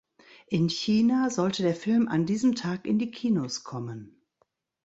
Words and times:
In 0.47 0.67
China 0.67 1.29
sollte 1.29 1.61
der 1.61 1.75
Film 1.75 2.07
an 2.07 2.25
diesem 2.25 2.55
Tag 2.55 2.87
in 2.87 2.97
die 2.97 3.11
Kinos 3.11 3.63
kommen. 3.63 4.19